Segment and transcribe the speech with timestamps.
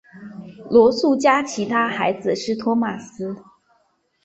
[0.67, 3.37] 罗素家其他孩子是托马斯。